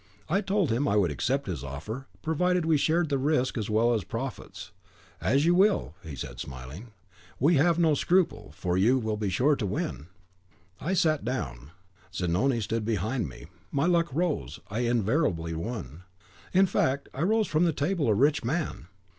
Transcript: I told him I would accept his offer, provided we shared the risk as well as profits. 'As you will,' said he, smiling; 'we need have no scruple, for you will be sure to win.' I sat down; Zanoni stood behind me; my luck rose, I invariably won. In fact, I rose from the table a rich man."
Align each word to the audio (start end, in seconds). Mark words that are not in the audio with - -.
I 0.27 0.41
told 0.41 0.71
him 0.71 0.87
I 0.87 0.95
would 0.95 1.11
accept 1.11 1.45
his 1.45 1.63
offer, 1.63 2.07
provided 2.23 2.65
we 2.65 2.75
shared 2.75 3.09
the 3.09 3.19
risk 3.19 3.55
as 3.55 3.69
well 3.69 3.93
as 3.93 4.03
profits. 4.03 4.71
'As 5.21 5.45
you 5.45 5.53
will,' 5.53 5.93
said 6.15 6.31
he, 6.39 6.39
smiling; 6.39 6.87
'we 7.39 7.51
need 7.53 7.59
have 7.61 7.77
no 7.77 7.93
scruple, 7.93 8.51
for 8.55 8.79
you 8.79 8.97
will 8.97 9.15
be 9.15 9.29
sure 9.29 9.55
to 9.55 9.65
win.' 9.67 10.07
I 10.79 10.95
sat 10.95 11.23
down; 11.23 11.69
Zanoni 12.11 12.61
stood 12.61 12.83
behind 12.83 13.29
me; 13.29 13.45
my 13.71 13.85
luck 13.85 14.11
rose, 14.11 14.59
I 14.71 14.79
invariably 14.79 15.53
won. 15.53 16.01
In 16.51 16.65
fact, 16.65 17.07
I 17.13 17.21
rose 17.21 17.45
from 17.45 17.65
the 17.65 17.71
table 17.71 18.07
a 18.07 18.15
rich 18.15 18.43
man." 18.43 18.87